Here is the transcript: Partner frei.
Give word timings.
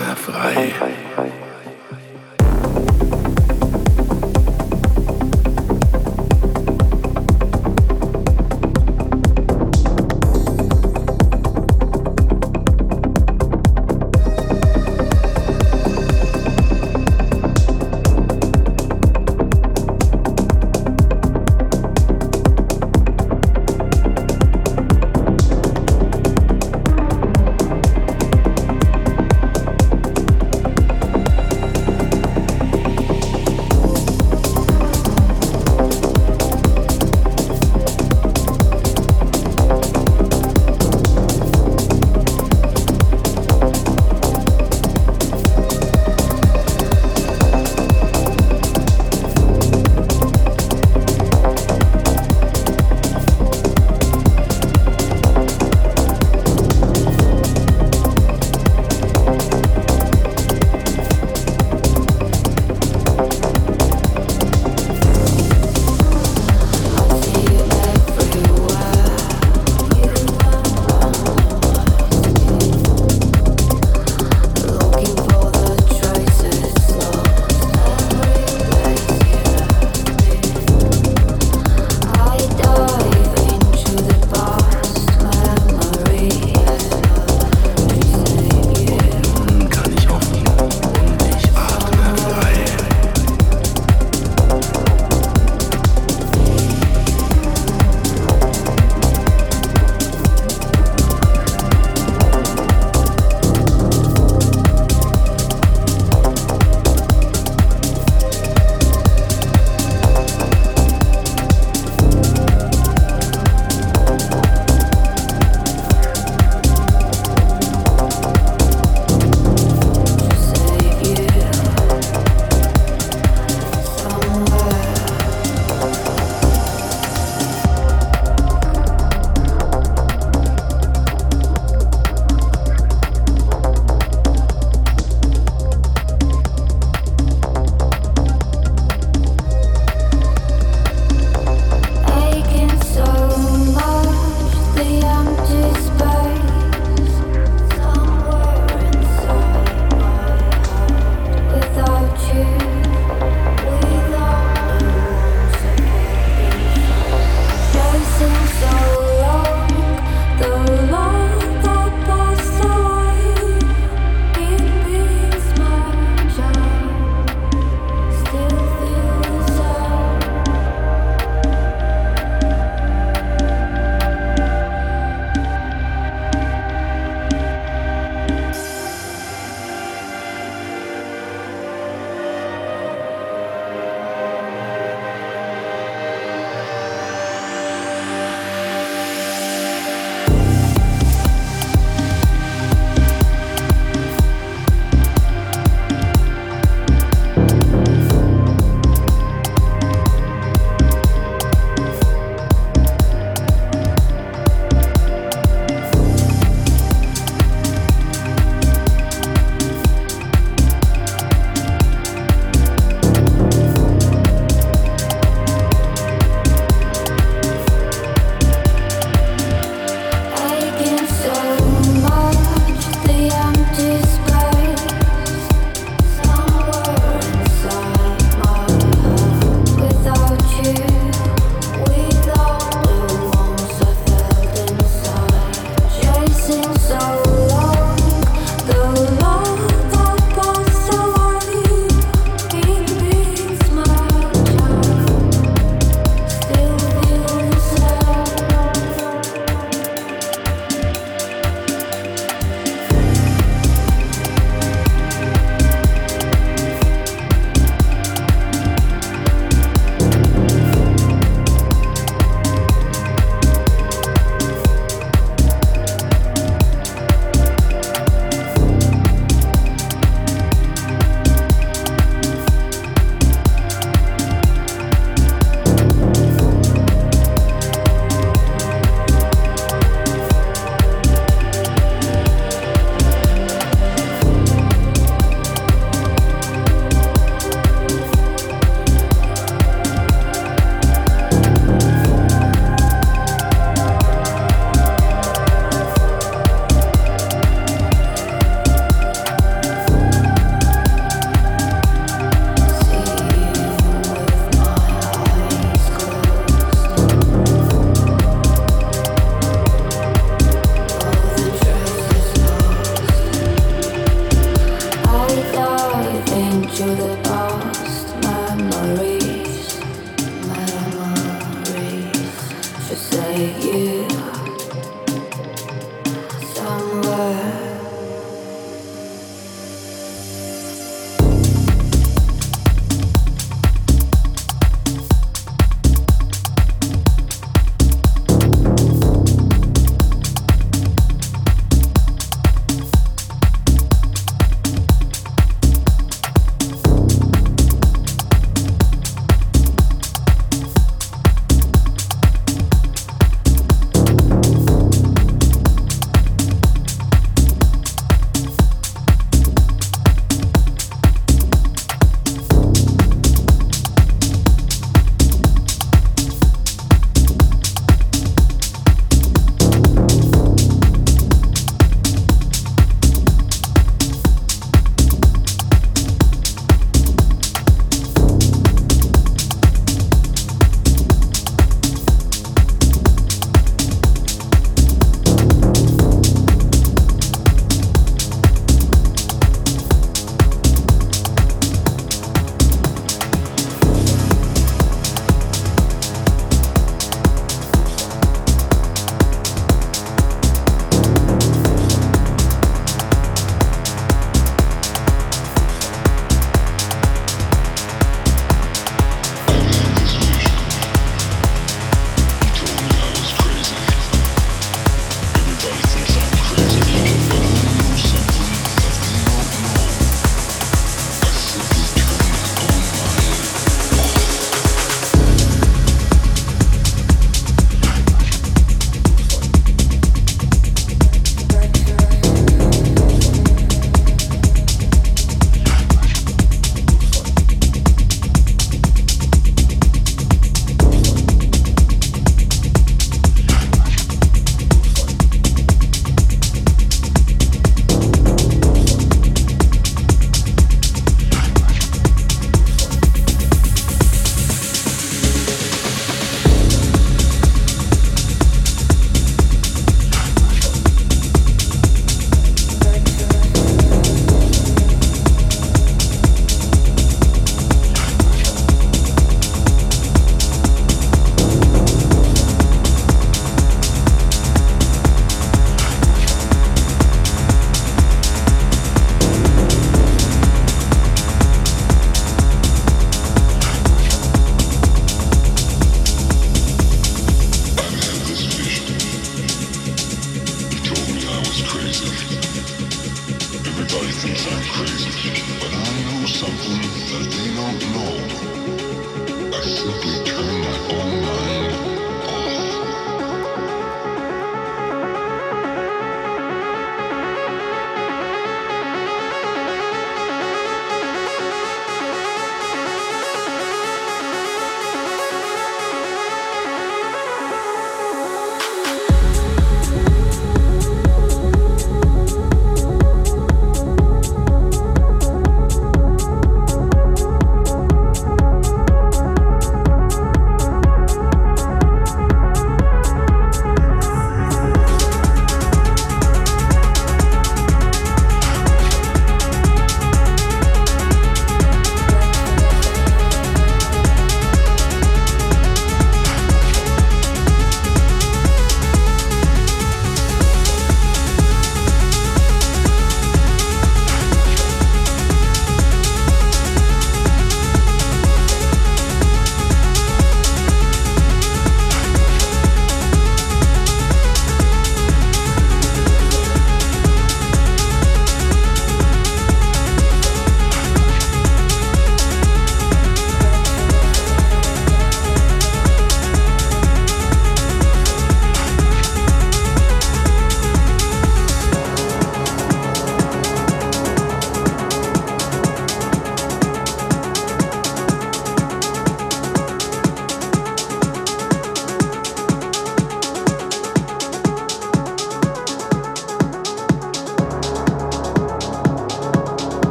Partner 0.00 0.16
frei. 0.16 1.39